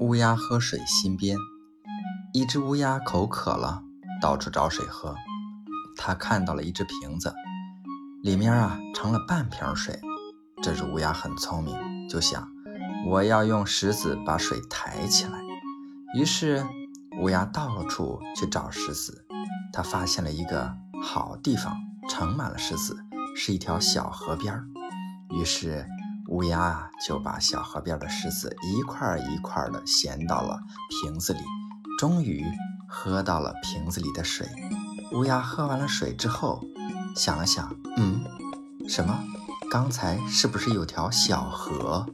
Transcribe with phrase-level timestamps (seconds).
[0.00, 1.36] 乌鸦喝水新编。
[2.32, 3.82] 一只乌鸦口渴了，
[4.18, 5.14] 到处找水喝。
[5.94, 7.34] 它看到了一只瓶子，
[8.22, 10.00] 里面啊盛了半瓶水。
[10.62, 11.76] 这只乌鸦很聪明，
[12.08, 12.48] 就想
[13.06, 15.38] 我要用石子把水抬起来。
[16.18, 16.64] 于是
[17.20, 19.26] 乌鸦到处去找石子。
[19.70, 21.76] 它发现了一个好地方，
[22.08, 22.96] 盛满了石子，
[23.36, 24.64] 是一条小河边儿
[25.28, 25.86] 于是。
[26.30, 31.40] 乌鸦，就把小河边的石子一块一块的衔到了瓶子里，
[31.98, 32.46] 终于
[32.88, 34.48] 喝到了瓶子里的水。
[35.12, 36.62] 乌鸦喝完了水之后，
[37.16, 38.22] 想了想，嗯，
[38.88, 39.18] 什么？
[39.72, 42.06] 刚才是不是有条小河？